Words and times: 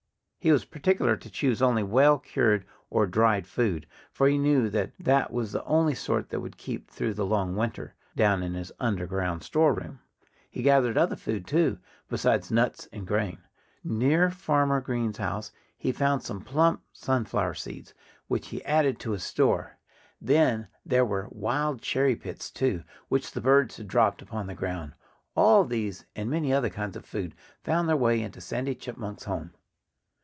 He 0.43 0.51
was 0.51 0.65
particular 0.65 1.15
to 1.17 1.29
choose 1.29 1.61
only 1.61 1.83
well 1.83 2.17
cured 2.17 2.65
(or 2.89 3.05
dried) 3.05 3.45
food, 3.45 3.85
for 4.11 4.27
he 4.27 4.39
knew 4.39 4.71
that 4.71 4.91
that 4.99 5.31
was 5.31 5.51
the 5.51 5.63
only 5.65 5.93
sort 5.93 6.29
that 6.29 6.39
would 6.39 6.57
keep 6.57 6.89
through 6.89 7.13
the 7.13 7.27
long 7.27 7.55
winter, 7.55 7.93
down 8.15 8.41
in 8.41 8.55
his 8.55 8.71
underground 8.79 9.43
storeroom. 9.43 9.99
He 10.49 10.63
gathered 10.63 10.97
other 10.97 11.15
food, 11.15 11.45
too, 11.45 11.77
besides 12.09 12.49
nuts 12.51 12.87
and 12.91 13.05
grain. 13.05 13.43
Near 13.83 14.31
Farmer 14.31 14.81
Green's 14.81 15.19
house 15.19 15.51
he 15.77 15.91
found 15.91 16.23
some 16.23 16.41
plump 16.41 16.81
sunflower 16.91 17.53
seeds, 17.53 17.93
which 18.27 18.47
he 18.47 18.65
added 18.65 18.97
to 19.01 19.11
his 19.11 19.23
store. 19.23 19.77
Then 20.19 20.69
there 20.83 21.05
were 21.05 21.27
wild 21.29 21.83
cherry 21.83 22.15
pits, 22.15 22.49
too, 22.49 22.81
which 23.09 23.31
the 23.33 23.41
birds 23.41 23.77
had 23.77 23.87
dropped 23.87 24.23
upon 24.23 24.47
the 24.47 24.55
ground. 24.55 24.93
All 25.35 25.63
these, 25.65 26.05
and 26.15 26.31
many 26.31 26.51
other 26.51 26.71
kinds 26.71 26.95
of 26.97 27.05
food, 27.05 27.35
found 27.63 27.87
their 27.87 27.95
way 27.95 28.19
into 28.19 28.41
Sandy 28.41 28.73
Chipmunk's 28.73 29.25
home. 29.25 29.51